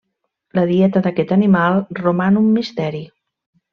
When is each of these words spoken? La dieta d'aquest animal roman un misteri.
La 0.59 0.63
dieta 0.69 1.03
d'aquest 1.07 1.33
animal 1.37 1.77
roman 2.01 2.41
un 2.45 2.49
misteri. 2.59 3.03